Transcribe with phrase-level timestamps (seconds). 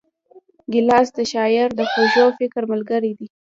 [0.71, 3.27] ګیلاس د شاعر د خوږ فکر ملګری دی.